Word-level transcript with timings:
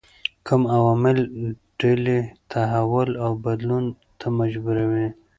کوم 0.45 0.61
عوامل 0.75 1.17
ډلې 1.81 2.19
تحول 2.51 3.09
او 3.23 3.31
بدلون 3.45 3.85
ته 4.19 4.27
مجبوروي؟ 4.39 5.07